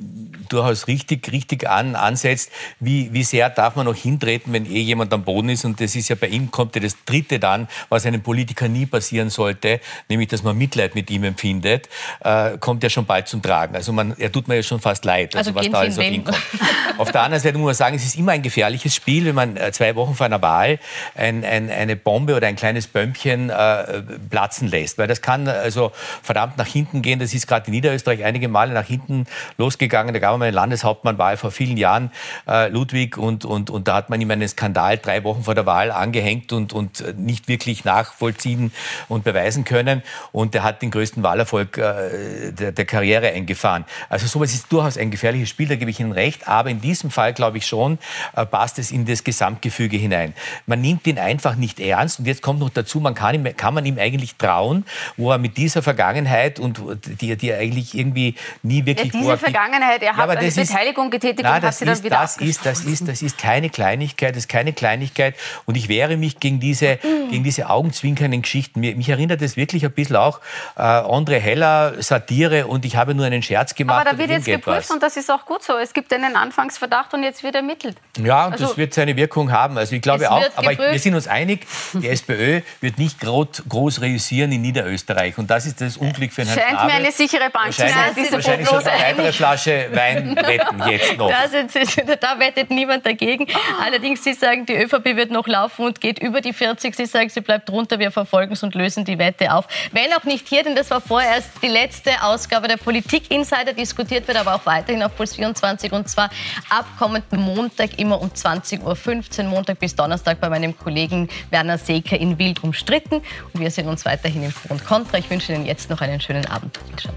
[0.50, 5.14] durchaus richtig, richtig an, ansetzt, wie, wie sehr darf man noch hintreten, wenn eh jemand
[5.14, 5.66] am Boden ist.
[5.66, 8.86] Und das ist ja bei ihm, kommt ja das Dritte dann, was einem Politiker nie
[8.86, 9.80] passieren sollte,
[10.10, 11.90] nämlich, dass man Mitleid mit ihm empfindet,
[12.22, 13.76] äh, kommt ja schon bald zum Tragen.
[13.76, 16.06] Also man, er tut mir ja schon fast leid, also, also was da alles auf
[16.06, 16.42] ihn kommt.
[16.98, 19.58] auf der anderen Seite muss man sagen, es ist immer ein gefährliches Spiel, wenn man
[19.58, 20.80] äh, zwei Wochen vor einer Wahl
[21.16, 24.98] ein, ein, eine Bombe oder ein kleines Bömmchen äh, platzen lässt.
[24.98, 27.20] Weil das kann also verdammt nach hinten gehen.
[27.20, 29.26] Das ist gerade in Niederösterreich einige Male nach hinten
[29.58, 30.14] losgegangen.
[30.14, 32.12] Da gab es einen Landeshauptmann, war vor vielen Jahren,
[32.48, 35.66] äh, Ludwig, und, und, und da hat man ihm einen Skandal drei Wochen vor der
[35.66, 38.72] Wahl angehängt und, und nicht wirklich nachvollziehen
[39.08, 40.04] und beweisen können.
[40.32, 43.86] Und der hat den größten Wahlerfolg äh, der, der Karriere eingefahren.
[44.10, 46.48] Also sowas ist durchaus ein gefährliches Spiel, da gebe ich Ihnen recht.
[46.48, 48.00] Aber in diesem Fall, glaube ich schon,
[48.36, 50.27] äh, passt es in das Gesamtgefüge hinein.
[50.66, 52.20] Man nimmt ihn einfach nicht ernst.
[52.20, 54.86] Und jetzt kommt noch dazu, man kann, ihm, kann man ihm eigentlich trauen,
[55.16, 56.82] wo er mit dieser Vergangenheit und
[57.22, 59.14] die, die er eigentlich irgendwie nie wirklich...
[59.14, 61.94] Ja, diese Vergangenheit, er hat aber eine ist, Beteiligung getätigt na, und hat sie dann
[61.94, 65.36] ist, wieder das ist, das ist, das ist keine Kleinigkeit, das ist keine Kleinigkeit.
[65.66, 67.32] Und ich wehre mich gegen diese, Mhm.
[67.32, 68.80] gegen diese augenzwinkernden Geschichten.
[68.80, 70.40] Mir, mich erinnert das wirklich ein bisschen auch
[70.76, 74.02] äh, André Heller, Satire und ich habe nur einen Scherz gemacht.
[74.02, 75.78] Aber da wird jetzt geprüft und das ist auch gut so.
[75.78, 77.98] Es gibt einen Anfangsverdacht und jetzt wird ermittelt.
[78.24, 79.78] Ja, und Also- das wird seine Wirkung haben.
[79.78, 80.92] Also ich glaube Es auch, aber geprüft.
[80.94, 85.38] wir sind uns einig, die SPÖ wird nicht groß, reüssieren in Niederösterreich.
[85.38, 87.92] Und das ist das Unglück für Herrn Scheint mir eine sichere Bank zu sein,
[88.32, 88.92] Wahrscheinlich, Prognose.
[88.92, 91.32] eine weitere Flasche Wein wetten jetzt noch.
[91.68, 93.48] Sie, da wettet niemand dagegen.
[93.84, 96.96] Allerdings, Sie sagen, die ÖVP wird noch laufen und geht über die 40.
[96.96, 98.00] Sie sagen, sie bleibt drunter.
[98.00, 99.68] Wir verfolgen es und lösen die Wette auf.
[99.92, 103.74] Wenn auch nicht hier, denn das war vorerst die letzte Ausgabe der Politik Insider.
[103.74, 106.30] Diskutiert wird aber auch weiterhin auf Puls 24 und zwar
[106.70, 112.18] ab kommenden Montag immer um 20.15 Uhr, Montag bis Donnerstag bei meinem Kollegen Werner Seeker
[112.18, 113.16] in Wild umstritten.
[113.54, 115.18] Und wir sehen uns weiterhin im Pro Contra.
[115.18, 116.80] Ich wünsche Ihnen jetzt noch einen schönen Abend.
[116.88, 117.16] Wiederschauen.